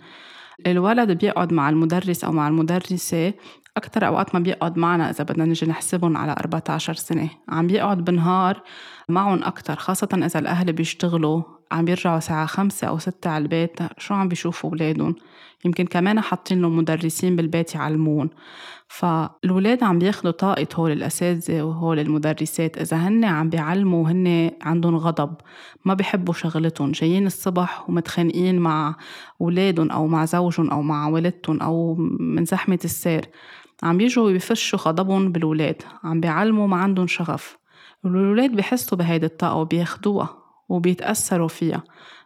[0.68, 3.34] الولد بيقعد مع المدرس أو مع المدرسة
[3.78, 7.30] أكتر أوقات ما بيقعد معنا إذا بدنا نجي نحسبهم على 14 سنة.
[7.50, 8.62] عم بيقعد بالنهار
[9.10, 14.14] معهم أكتر خاصة إذا الأهل بيشتغلوا عم بيرجعوا ساعة خمسة أو ستة على البيت شو
[14.14, 15.16] عم بيشوفوا أولادهم؟
[15.66, 18.30] يمكن كمان حاطين لهم مدرسين بالبيت يعلمون
[18.88, 25.36] فالولاد عم بياخدوا طاقة هول الأساتذة وهول المدرسات إذا هن عم بيعلموا وهن عندهم غضب
[25.86, 28.96] ما بيحبوا شغلتهم جايين الصبح ومتخانقين مع
[29.42, 33.26] أولادهم أو مع زوجهم أو مع والدتهم أو من زحمة السير
[33.84, 37.63] عم بيجوا بيفشوا غضبهم بالولاد عم بيعلموا ما عندهم شغف.
[38.06, 40.38] الولاد بحسوا بهيدي الطاقة وبياخدوها
[40.70, 41.84] وبيتأثروا فيها.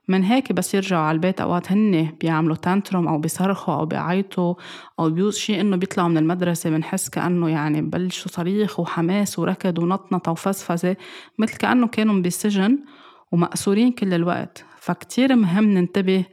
[0.08, 4.56] من هيك بس يرجعوا على البيت أوقات هن بيعملوا tantrum أو بيصرخوا أو بيعيطوا
[5.00, 10.32] أو بيوم شيء إنه بيطلعوا من المدرسة بنحس كأنه يعني ببلشوا صريخ وحماس وركض ونطنطة
[10.32, 10.96] وفزفزة
[11.38, 12.80] مثل كأنه كانوا بسجن
[13.32, 14.66] ومأسورين كل الوقت.
[14.80, 16.26] فكتير مهم ننتبه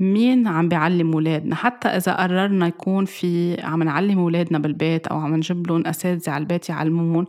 [0.00, 5.36] مين عم بيعلم ولادنا؟ حتى إذا قررنا يكون في عم نعلم ولادنا بالبيت أو عم
[5.36, 7.24] نجيب لهم أساتذة على البيت يعلمون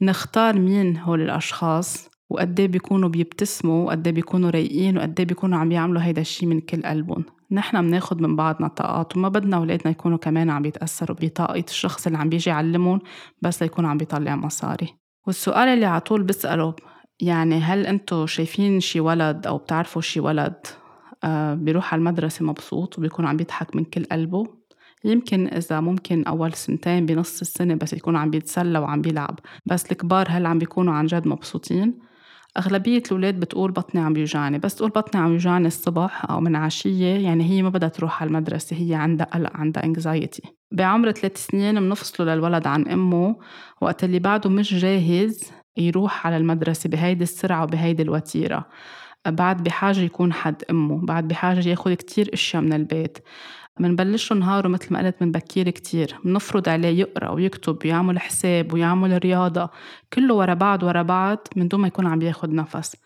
[0.00, 5.58] نختار مين هول الأشخاص؟ وقد إيه بيكونوا بيبتسموا؟ وقد إيه بيكونوا رايقين؟ وقد إيه بيكونوا
[5.58, 9.90] عم يعملوا هيدا الشيء من كل قلبهم؟ نحن بناخد من بعضنا طاقات وما بدنا أولادنا
[9.90, 13.00] يكونوا كمان عم يتأثروا بطاقة الشخص اللي عم بيجي يعلمهم
[13.42, 14.88] بس ليكون عم بيطلع مصاري.
[15.26, 16.74] والسؤال اللي على طول بسأله
[17.20, 20.81] يعني هل أنتو شايفين شي ولد أو بتعرفوا شي ولد؟
[21.54, 24.46] بيروح على المدرسة مبسوط وبيكون عم بيضحك من كل قلبه.
[25.04, 29.38] يمكن إذا ممكن أول سنتين بنص السنة بس يكون عم بيتسلى وعم بيلعب.
[29.66, 31.98] بس الكبار هل عم بيكونوا عن جد مبسوطين.
[32.58, 37.14] أغلبية الأولاد بتقول بطني عم بيوجعني بس تقول بطني عم يوجعني الصبح أو من عشية
[37.14, 38.76] يعني هي ما بدها تروح على المدرسة.
[38.76, 43.36] هي عندها قلق عندها انكزايتي بعمر ثلاث سنين بنفصله للولد عن أمه.
[43.80, 48.66] وقت اللي بعده مش جاهز يروح على المدرسة بهيدي السرعة وبهيدي الوتيرة.
[49.28, 53.18] بعد بحاجة يكون حد أمه بعد بحاجة ياخد كتير أشياء من البيت.
[53.80, 56.16] منبلش نهاره مثل ما قلت من بكير كتير.
[56.24, 59.70] منفرض عليه يقرأ ويكتب ويعمل حساب ويعمل رياضة.
[60.12, 62.96] كله ورا بعض ورا بعض من دون ما يكون عم بياخد نفس.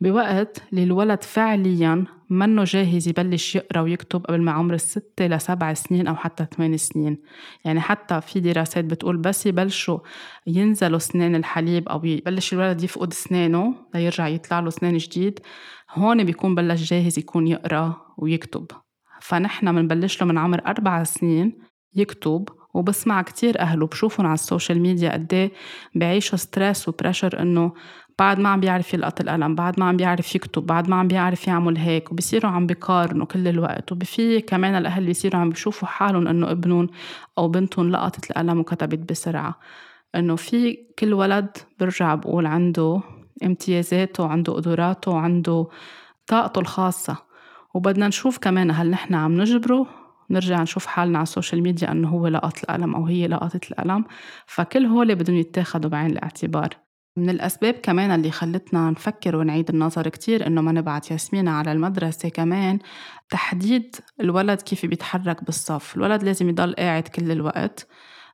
[0.00, 6.06] بوقت اللي الولد فعليا منه جاهز يبلش يقرأ ويكتب قبل ما عمر الستة لسبع سنين
[6.06, 7.18] أو حتى ثمان سنين.
[7.64, 9.98] يعني حتى في دراسات بتقول بس يبلشوا
[10.46, 15.40] ينزلوا سنان الحليب أو يبلش الولد يفقد سنانه ليرجع يطلع له سنان جديد.
[15.94, 18.66] هون بيكون بلش جاهز يكون يقرأ ويكتب.
[19.26, 21.58] فنحن منبلش له من عمر أربع سنين
[21.94, 25.52] يكتب وبسمع كتير أهله بشوفهم على ال social media قد إيه
[25.94, 27.72] بعيشوا stress و pressure إنه
[28.18, 31.48] بعد ما عم بيعرف يلقط القلم بعد ما عم بيعرف يكتب بعد ما عم بيعرف
[31.48, 33.92] يعمل هيك وبصيروا عم بيقارنوا كل الوقت.
[33.92, 36.88] وفي كمان الأهل بيصيروا عم بيشوفوا حالهم إنه ابنهم
[37.38, 39.58] أو بنتهم لقطت القلم وكتبت بسرعة.
[40.14, 41.48] إنه في كل ولد
[41.80, 43.00] برجع بقول عنده
[43.44, 45.68] امتيازاته وعنده قدراته وعنده
[46.26, 47.25] طاقته الخاصة.
[47.76, 49.86] وبدنا نشوف كمان هل نحن عم نجبره.
[50.30, 54.04] نرجع نشوف حالنا على ال social media إنه هو لقط القلم أو هي لقطت القلم
[54.46, 56.68] فكل هول بدهم يتاخدوا بعين الاعتبار.
[57.16, 62.28] من الأسباب كمان اللي خلتنا نفكر ونعيد النظر كتير إنه ما نبعت ياسمينة على المدرسة
[62.28, 62.78] كمان
[63.30, 65.96] تحديد الولد كيف بيتحرك بالصف.
[65.96, 67.88] الولد لازم يضل قاعد كل الوقت.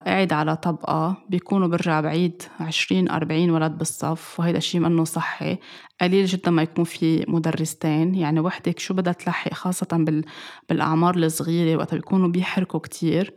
[0.06, 5.58] قاعد على طبقة بيكونوا برجع بعيد عشرين أربعين ولد بالصف وهيدا الشي منه صحي.
[6.00, 8.14] قليل جدا ما يكون في مدرستين.
[8.14, 10.24] يعني وحدك شو بدها تلحق خاصة بال...
[10.68, 13.34] بالأعمار الصغيرة وقت بيكونوا بيحركوا كتير.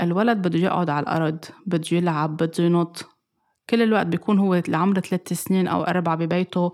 [0.00, 3.08] الولد بده يقعد على الأرض بده يلعب بده ينط.
[3.70, 6.72] كل الوقت بيكون هو لعمر ثلاث سنين أو أربعة ببيته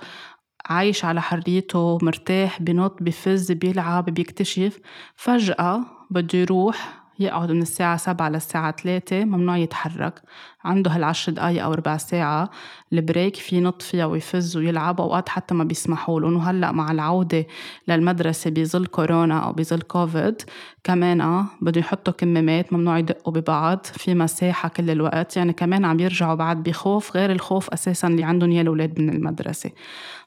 [0.66, 4.78] عايش على حريته مرتاح بنط بفز بيلعب بيكتشف.
[5.16, 10.22] فجأة بده يروح يقعد من الساعة سبعة للساعة ثلاثة ممنوع يتحرك.
[10.64, 12.50] عنده هالعشر دقايق أو ربع ساعة.
[12.92, 16.28] ال break في ينط فيها ويفز ويلعب أوقات حتى ما بيسمحوا له.
[16.28, 17.46] وهلأ مع العودة
[17.88, 20.42] للمدرسة بظل كورونا أو بظل كوفيد
[20.84, 23.86] كمان آه، بده يحطوا كمامات ممنوع يدقوا ببعض.
[23.86, 25.36] في مساحة كل الوقت.
[25.36, 29.70] يعني كمان عم يرجعوا بعد بخوف غير الخوف أساسا اللي عندهم يا الأولاد من المدرسة.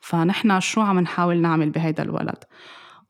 [0.02, 2.44] فنحن شو عم نحاول نعمل بهيدا الولد؟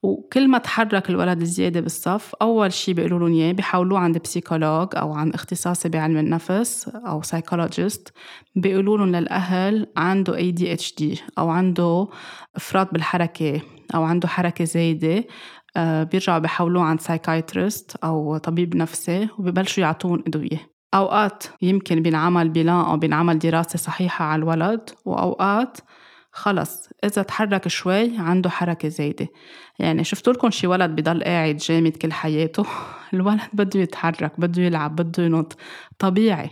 [0.02, 5.12] وكل ما تحرك الولد زيادة بالصف أول شي بيقولوا لهم إياه بيحولوه عند psychologue أو
[5.12, 8.12] عند اختصاصي بعلم النفس أو psychologist
[8.56, 12.08] بيقولوا لهم للأهل عنده ADHD أو عنده
[12.56, 13.60] إفراط بالحركة
[13.94, 15.24] أو عنده حركة زايدة
[15.76, 22.84] آه، بيرجعوا بيحولوه عند psychiatrist أو طبيب نفسي وببلشوا يعطون أدوية أوقات يمكن بينعمل plan
[22.84, 25.78] أو بينعمل دراسة صحيحة على الولد وأوقات
[26.36, 29.28] خلص إذا تحرك شوي عنده حركة زايدة.
[29.78, 32.66] يعني شفتوا لكم شي ولد بضل قاعد جامد كل حياته؟
[33.14, 35.56] الولد بده يتحرك بده يلعب بده ينط.
[35.98, 36.50] طبيعي.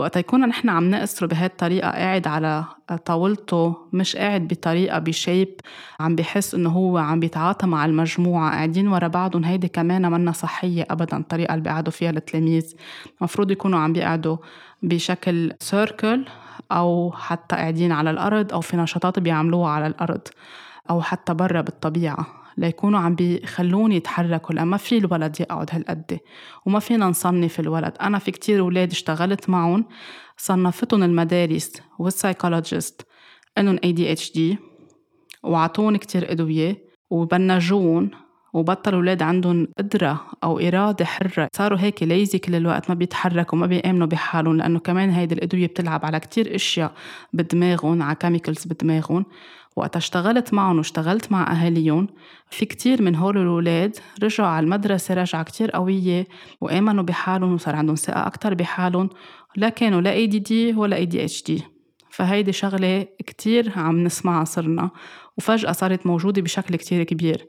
[0.00, 2.64] وقت يكون نحن عم نقصره بهي الطريقة قاعد على
[3.04, 5.60] طاولته مش قاعد بطريقة بشيب
[6.00, 8.50] عم بحس إنه هو عم بيتعاطى مع المجموعة.
[8.50, 12.74] قاعدين ورا بعضهم هيدي كمان منا صحية ابدا الطريقة اللي بيقعدوا فيها التلاميذ.
[13.18, 14.36] المفروض يكونوا عم بيقعدوا
[14.82, 16.24] بشكل circle
[16.72, 20.20] أو حتى قاعدين على الأرض أو في نشاطات بيعملوها على الأرض
[20.90, 22.26] أو حتى برا بالطبيعة
[22.56, 26.18] ليكونوا عم بيخلوهن يتحركوا لأ ما في الولد يقعد هالقد
[26.66, 27.92] وما فينا نصنف الولد.
[28.00, 29.84] أنا في كتير أولاد اشتغلت معهم
[30.36, 33.06] صنفتهم المدارس وال psychologist
[33.58, 34.40] إنهم ADHD
[35.42, 38.10] وعطوهن كتير أدوية وبنجون
[38.52, 41.48] وبطلوا أولاد عندهم قدرة أو إرادة حرة.
[41.56, 46.04] صاروا هيك lazy كل الوقت ما بيتحركوا ما بيآمنوا بحالهم لأنه كمان هيدي الأدوية بتلعب
[46.04, 46.92] على كتير أشياء
[47.32, 49.26] بدماغهم على كيميكلز بدماغهم.
[49.76, 52.06] وقت اشتغلت معهم واشتغلت مع أهاليهم.
[52.50, 56.26] في كتير من هول الأولاد رجعوا على المدرسة رجعة كتير قوية
[56.60, 59.08] وآمنوا بحالهم وصار عندهم ثقة أكتر بحالهم
[59.56, 61.62] لا كانوا لا ADD ولا ADHD
[62.10, 64.90] فهيدي شغلة كتير عم نسمعها صرنا
[65.38, 67.46] وفجأة صارت موجودة بشكل كتير كبير.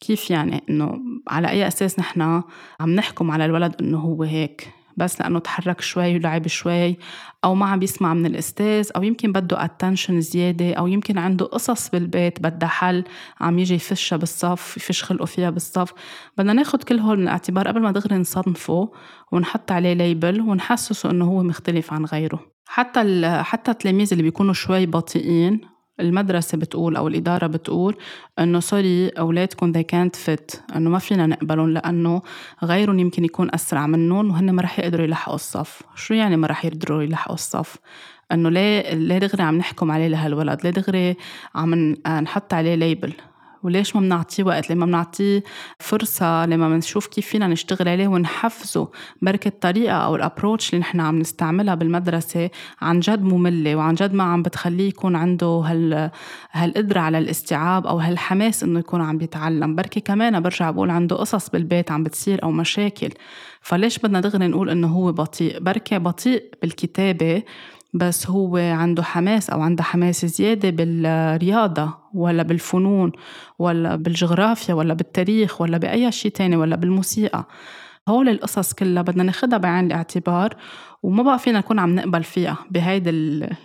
[0.00, 2.42] كيف يعني إنه على أي أساس نحن
[2.80, 6.96] عم نحكم على الولد إنه هو هيك؟ بس لأنه تحرك شوي ولعب شوي
[7.44, 11.90] أو ما عم بيسمع من الأستاذ أو يمكن بده attention زيادة أو يمكن عنده قصص
[11.90, 13.04] بالبيت بدها حل
[13.40, 15.92] عم يجي يفشها بالصف يفش خلقه فيها بالصف.
[16.38, 18.92] بدنا ناخد كل هول من الاعتبار قبل ما دغري نصنفه
[19.32, 22.40] ونحط عليه label ونحسسه إنه هو مختلف عن غيره.
[22.66, 25.60] حتى حتى التلاميذ اللي بيكونوا شوي بطيئين
[26.00, 27.96] المدرسة بتقول أو الإدارة بتقول
[28.38, 32.22] إنه sorry أولادكم they can't fit إنه ما فينا نقبلهم لأنه
[32.64, 35.82] غيرهم يمكن يكون أسرع منهم وهن ما رح يقدروا يلحقوا الصف.
[35.94, 37.76] شو يعني ما رح يقدروا يلحقوا الصف؟
[38.32, 41.16] إنه ليه ليه دغري عم نحكم عليه لهالولد؟ ليه دغري
[41.54, 43.12] عم نحط عليه label
[43.62, 45.42] وليش ما بنعطيه وقت؟ لما بنعطيه
[45.78, 48.88] فرصة لما بنشوف كيف فينا نشتغل عليه ونحفزه
[49.22, 54.14] بركة الطريقة أو ال approach اللي نحن عم نستعملها بالمدرسة عن جد مملة وعن جد
[54.14, 56.10] ما عم بتخليه يكون عنده هال
[56.52, 59.74] هالقدرة على الاستيعاب أو هالحماس إنه يكون عم بيتعلم.
[59.74, 63.10] بركي كمان برجع بقول عنده قصص بالبيت عم بتصير أو مشاكل.
[63.60, 67.42] فليش بدنا دغري نقول إنه هو بطيء؟ بركي بطيء بالكتابة
[67.94, 71.99] بس هو عنده حماس أو عنده حماس زيادة بالرياضة.
[72.14, 73.12] ولا بالفنون
[73.58, 77.44] ولا بالجغرافيا ولا بالتاريخ ولا بأي شيء تاني ولا بالموسيقى.
[78.08, 80.56] هول القصص كلها بدنا ناخدها بعين الاعتبار
[81.02, 82.56] وما بقى فينا نكون عم نقبل فيها.
[82.70, 83.10] بهيدي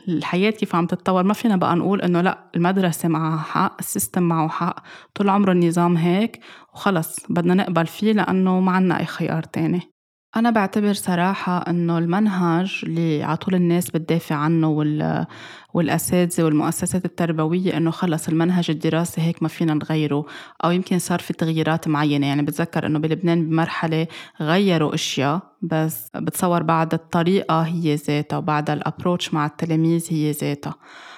[0.08, 4.48] الحياة كيف عم تتطور ما فينا بقى نقول إنه لأ المدرسة معها حق السيستم معه
[4.50, 4.84] حق.
[5.16, 6.40] طول عمره النظام هيك
[6.74, 9.95] وخلص بدنا نقبل فيه لأنه ما عنا أي خيار تاني.
[10.36, 15.26] أنا بعتبر صراحة إنه المنهج اللي عطول الناس بتدافع عنه وال
[15.74, 20.26] والأساتذة والمؤسسات التربوية إنه خلص المنهج الدراسي هيك ما فينا نغيره.
[20.64, 22.28] أو يمكن صار في تغييرات معينة.
[22.28, 24.08] يعني بتذكر إنه بلبنان بمرحلة
[24.42, 30.76] غيروا أشياء بس بتصور بعد الطريقة هي ذاتها وبعد الأبروتش مع التلاميذ هي ذاتها.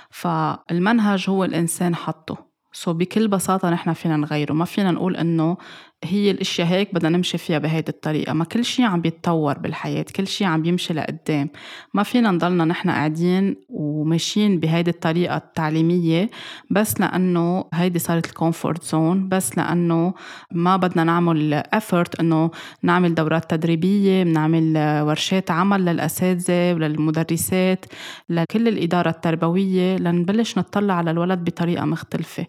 [0.09, 2.47] فالمنهج هو الإنسان حطه.
[2.71, 4.53] so بكل بساطة نحن فينا نغيره.
[4.53, 5.57] ما فينا نقول إنه
[6.03, 8.33] هي الأشياء هيك بدنا نمشي فيها بهيدي الطريقة.
[8.33, 11.49] ما كل شيء عم بيتطور بالحياة كل شيء عم بيمشي لقدام.
[11.93, 16.29] ما فينا نضلنا نحن قاعدين وماشيين بهيدي الطريقة التعليمية
[16.71, 20.13] بس لأنه هيدي صارت ال comfort zone بس لأنه
[20.51, 22.51] ما بدنا نعمل effort إنه
[22.83, 27.85] نعمل دورات تدريبية بنعمل ورشات عمل للأساتذة وللمدرسات
[28.29, 32.45] لكل الإدارة التربوية لنبلش نطلع على الولد بطريقة مختلفة.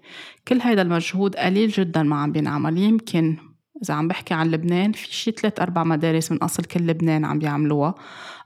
[0.48, 2.78] كل هيدا المجهود قليل جدا ما عم بينعمل.
[2.78, 3.37] يمكن
[3.82, 7.38] إذا عم بحكي عن لبنان في شي ثلاث أربع مدارس من أصل كل لبنان عم
[7.38, 7.94] بيعملوها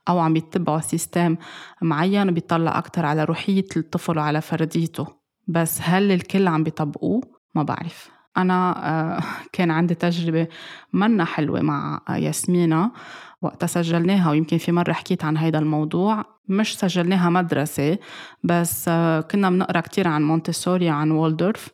[0.09, 1.37] أو عم بيتبعوا سيستم
[1.83, 5.07] معين وبيطلع أكتر على روحية الطفل وعلى فرديته.
[5.49, 7.23] بس هل الكل عم بيطبقوه؟
[7.55, 8.11] ما بعرف.
[8.37, 9.23] أنا آه،
[9.55, 10.47] كان عندي تجربة
[10.93, 12.91] منا حلوة مع ياسمينة.
[13.43, 16.25] وقتها سجلناها ويمكن في مرة حكيت عن هيدا الموضوع.
[16.49, 17.99] مش سجلناها مدرسة
[18.45, 21.69] بس آه، كنا بنقرأ كتير عن مونتسوري عن وولدورف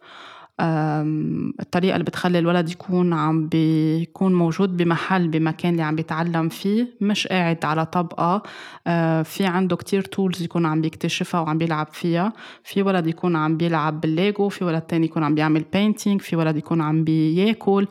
[1.60, 6.86] الطريقة اللي بتخلي الولد يكون عم بيكون موجود بمحل بمكان اللي عم بيتعلم فيه.
[7.00, 8.42] مش قاعد على طبقة.
[8.86, 12.32] آه، في عنده كتير tools يكون عم بيكتشفها وعم بيلعب فيها.
[12.64, 16.56] في ولد يكون عم بيلعب بالليجو في ولد تاني يكون عم بيعمل painting في ولد
[16.56, 17.86] يكون عم بياكل.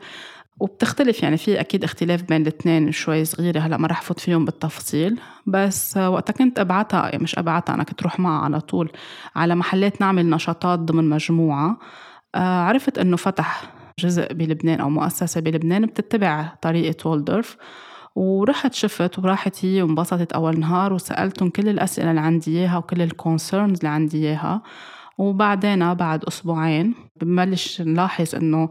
[0.60, 3.60] وبتختلف يعني في أكيد اختلاف بين الاثنين شوي صغيرة.
[3.60, 5.20] هلا ما رح فوت فيهم بالتفصيل.
[5.46, 8.92] بس وقتها كنت أبعتها مش أبعتها أنا كنت روح معها على طول
[9.36, 11.78] على محلات نعمل نشاطات ضمن مجموعة.
[12.34, 13.62] آه، عرفت إنه فتح
[13.98, 17.56] جزء بلبنان أو مؤسسة بلبنان بتتبع طريقة وولدورف
[18.16, 23.10] ورحت شفت وراحت هي وانبسطت أول نهار وسألتهم كل الأسئلة اللي عندي إياها وكل ال
[23.10, 24.62] concerns اللي عندي إياها.
[25.18, 28.68] وبعدين بعد أسبوعين ببلش نلاحظ إنه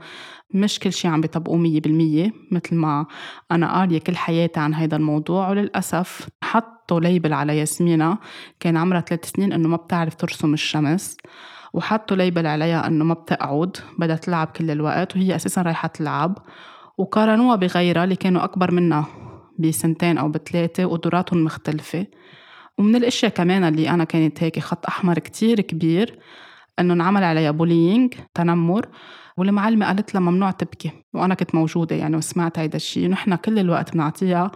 [0.53, 3.05] مش كل شيء عم بيطبقوه مية بالمية مثل ما
[3.51, 5.49] أنا قارية كل حياتي عن هذا الموضوع.
[5.49, 8.17] وللأسف حطوا label على ياسمينة
[8.59, 11.17] كان عمرها ثلاث سنين إنه ما بتعرف ترسم الشمس
[11.73, 16.37] وحطوا label عليها إنه ما بتقعد بدها تلعب كل الوقت وهي أساسا رايحة تلعب
[16.97, 19.05] وقارنوها بغيرها اللي كانوا أكبر منها
[19.59, 22.05] بسنتين أو بثلاثة وقدراتهم مختلفة.
[22.77, 26.19] ومن الأشياء كمان اللي أنا كانت هيك خط أحمر كتير كبير
[26.79, 28.87] إنه انعمل عليها بولينج تنمر.
[29.37, 33.93] والمعلمة قالت لها ممنوع تبكي وأنا كنت موجودة يعني وسمعت هيدا الشيء ونحن كل الوقت
[33.93, 34.51] بنعطيها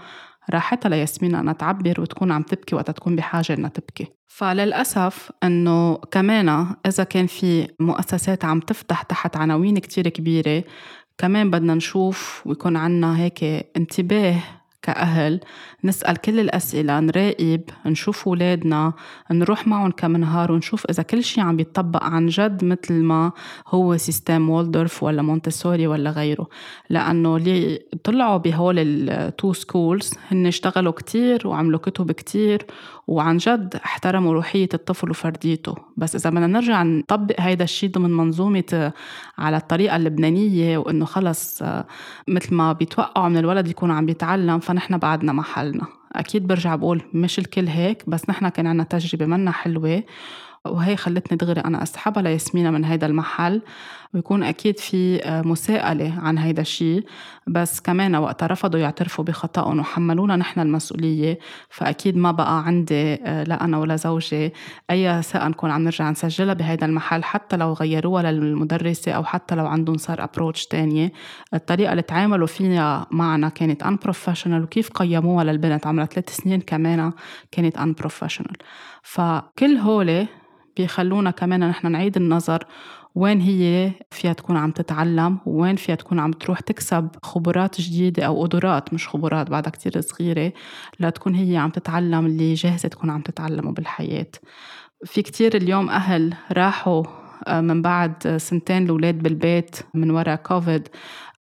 [0.53, 4.07] راحتها لياسمين أنها تعبر وتكون عم تبكي وقتها تكون بحاجة إنها تبكي.
[4.27, 10.63] فللأسف أنه كمان إذا كان في مؤسسات عم تفتح تحت عناوين كتير كبيرة
[11.17, 13.43] كمان بدنا نشوف ويكون عنا هيك
[13.77, 14.35] انتباه
[14.81, 15.39] كأهل
[15.83, 18.93] نسأل كل الأسئلة نراقب نشوف ولادنا
[19.31, 23.31] نروح معهم كم نهار ونشوف إذا كل شيء عم بيطبق عن جد مثل ما
[23.67, 26.47] هو system وولدورف ولا مونتسوري ولا غيره.
[26.89, 32.65] لأنه اللي طلعوا بهول ال two schools هن اشتغلوا كتير وعملوا كتب كتير
[33.07, 35.75] وعن جد احترموا روحية الطفل وفرديته.
[35.97, 38.91] بس إذا بدنا نرجع نطبق هيدا الشيء ضمن منظومة
[39.37, 41.63] على الطريقة اللبنانية وإنه خلص
[42.27, 45.87] مثل ما بيتوقعوا من الولد يكون عم بيتعلم فنحن بعدنا محلنا.
[46.13, 50.03] أكيد برجع بقول مش الكل هيك بس نحن كان عنا تجربة منا حلوة.
[50.67, 53.61] وهي خلتني دغري أنا أسحبها لياسمينة من هيدا المحل.
[54.13, 57.05] ويكون أكيد في آه، مساءلة عن هيدا الشيء
[57.47, 61.39] بس كمان وقتها رفضوا يعترفوا بخطأهم وحملونا نحن المسؤولية.
[61.69, 64.53] فأكيد ما بقى عندي آه، لا أنا ولا زوجي
[64.91, 69.65] أي ثقة نكون عم نرجع نسجلها بهيدا المحل حتى لو غيروها للمدرسة أو حتى لو
[69.67, 71.11] عندهم صار أبروتش تانية.
[71.53, 77.11] الطريقة اللي تعاملوا فيها معنا كانت unprofessional وكيف قيموها للبنت؟ عمرها ثلاث سنين كمان
[77.51, 78.55] كانت unprofessional.
[79.03, 80.27] فكل هولي
[80.77, 82.65] بيخلونا كمان نحن نعيد النظر
[83.15, 88.41] وين هي فيها تكون عم تتعلم وين فيها تكون عم تروح تكسب خبرات جديدة أو
[88.43, 90.53] قدرات مش خبرات بعدها كتير صغيرة
[90.99, 94.27] لتكون هي عم تتعلم اللي جاهزة تكون عم تتعلمه بالحياة.
[95.05, 97.03] في كتير اليوم أهل راحوا
[97.47, 100.87] آه، من بعد سنتين الأولاد بالبيت من وراء كوفيد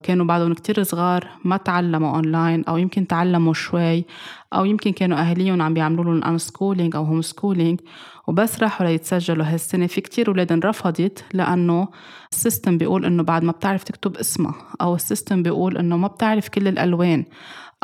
[0.03, 4.05] كانوا بعدهم كتير صغار ما تعلموا اونلاين أو يمكن تعلموا شوي
[4.53, 7.79] أو يمكن كانوا أهاليهم عم بيعملوا لهم unschooling أو homeschooling
[8.27, 9.87] وبس راحوا ليتسجلوا هالسنة.
[9.87, 11.87] في كتير أولاد انرفضت لأنه
[12.31, 16.07] ال system بيقول إنه بعد ما بتعرف تكتب اسمها أو ال system بيقول إنه ما
[16.07, 17.25] بتعرف كل الألوان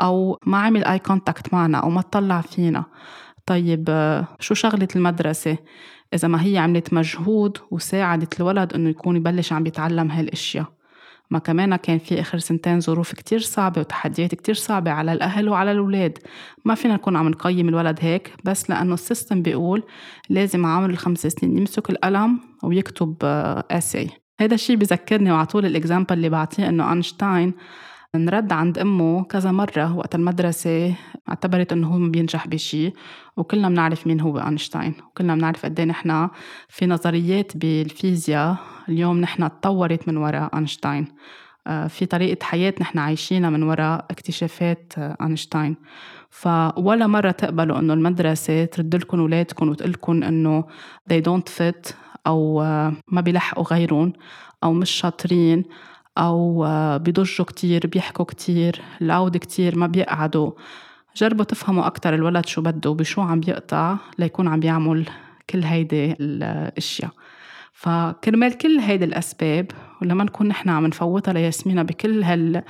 [0.00, 2.84] أو ما عمل eye contact معنا أو ما طلع فينا.
[3.46, 3.84] طيب
[4.40, 5.56] شو شغلة المدرسة؟
[6.14, 10.77] إذا ما هي عملت مجهود وساعدت الولد إنه يكون يبلش عم بيتعلم هالأشياء.
[11.30, 15.72] ما كمان كان في آخر سنتين ظروف كتير صعبة وتحديات كتير صعبة على الأهل وعلى
[15.72, 16.18] الأولاد.
[16.64, 19.82] ما فينا نكون عم نقيم الولد هيك بس لأنه ال system بيقول
[20.28, 23.16] لازم عمر الخمس سنين يمسك القلم ويكتب
[23.70, 27.54] essay آه، هذا الشيء بذكرني وعلى طول ال example اللي بعطيه إنه أينشتاين
[28.14, 30.94] انرد عند أمه كذا مرة وقت المدرسة
[31.28, 32.92] اعتبرت إنه هو ما بينجح بشيء
[33.36, 36.28] وكلنا بنعرف مين هو أينشتاين وكلنا بنعرف قد إيه نحن
[36.68, 38.56] في نظريات بالفيزياء
[38.88, 41.08] اليوم نحن تطورت من وراء أينشتاين.
[41.66, 45.76] آه، في طريقة حياة نحن عايشينها من وراء اكتشافات آه، أينشتاين.
[46.30, 50.64] فولا مرة تقبلوا إنه المدرسة ترد لكم أولادكم وتقول لكم إنه
[51.12, 51.92] they don't fit
[52.26, 54.12] أو آه، ما بيلحقوا غيرهم
[54.64, 55.64] أو مش شاطرين
[56.18, 56.66] أو
[56.98, 60.50] بيضجوا كتير بيحكوا كتير العود كتير ما بيقعدوا.
[61.16, 65.06] جربوا تفهموا أكتر الولد شو بده وبشو عم بيقطع ليكون عم بيعمل
[65.50, 67.10] كل هيدي الأشياء.
[67.72, 69.70] فكرمال كل هيدي الأسباب
[70.02, 72.62] ولما نكون نحن عم نفوتها لياسمينة بكل هال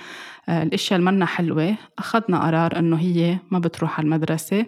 [0.49, 4.67] الأشياء اللي منا حلوة أخذنا قرار إنه هي ما بتروح على المدرسة.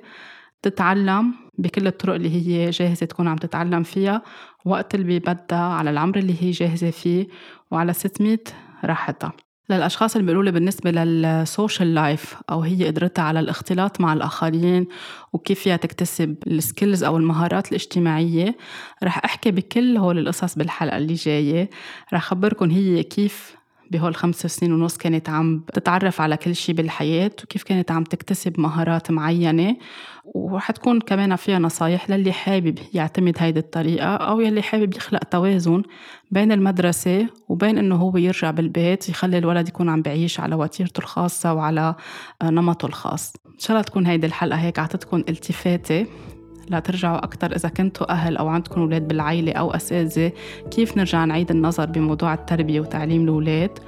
[0.62, 4.22] تتعلم بكل الطرق اللي هي جاهزة تكون عم تتعلم فيها.
[4.64, 7.28] وقت اللي بدها على العمر اللي هي جاهزة فيه.
[7.70, 8.38] وعلى 600
[8.84, 9.32] راحتها
[9.70, 14.86] للأشخاص اللي بيقولوا لي بالنسبة لل social life أو هي قدرتها على الاختلاط مع الآخرين
[15.32, 18.56] وكيف فيها تكتسب ال skills أو المهارات الاجتماعية
[19.04, 21.70] رح أحكي بكل هول القصص بالحلقة اللي جاية.
[22.12, 23.59] رح أخبركم هي كيف
[23.90, 28.60] بهول خمس سنين ونص كانت عم تتعرف على كل شيء بالحياة وكيف كانت عم تكتسب
[28.60, 29.76] مهارات معينة.
[30.24, 35.82] ورح تكون كمان فيها نصايح للي حابب يعتمد هيدي الطريقة أو يلي حابب يخلق توازن
[36.30, 41.54] بين المدرسة وبين إنه هو يرجع بالبيت يخلي الولد يكون عم بعيش على وتيرته الخاصة
[41.54, 41.94] وعلى
[42.42, 43.32] نمطه الخاص.
[43.46, 46.06] إن شاء الله تكون هيدي الحلقة هيك عطتكم التفاتة.
[46.70, 50.32] لا ترجعوا أكتر إذا كنتوا أهل أو عندكم أولاد بالعيلة أو أساتذة.
[50.70, 53.78] كيف نرجع نعيد النظر بموضوع التربية وتعليم الأولاد؟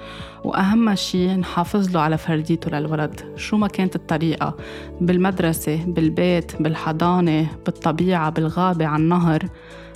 [0.45, 3.21] وأهم شيء نحافظ له على فرديته للولد.
[3.37, 4.57] شو ما كانت الطريقة؟
[5.01, 9.43] بالمدرسة بالبيت بالحضانة بالطبيعة بالغابة على النهر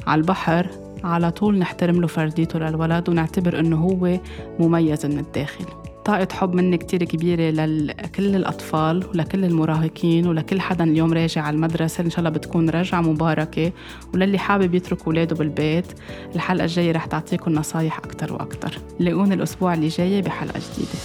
[0.06, 0.66] على البحر
[1.04, 4.18] على طول نحترم له فرديته للولد ونعتبر إنه هو
[4.58, 5.85] مميز من الداخل.
[6.06, 12.04] طاقة حب مني كتير كبيرة لكل الأطفال ولكل المراهقين ولكل حدا اليوم راجع على المدرسة
[12.04, 13.72] إن شاء الله بتكون رجعة مباركة
[14.14, 15.86] وللي حابب يترك ولاده بالبيت.
[16.34, 18.78] الحلقة الجاية رح تعطيكم نصايح أكتر وأكتر.
[19.00, 20.98] لاقوني الأسبوع اللي جاي بحلقة جديدة.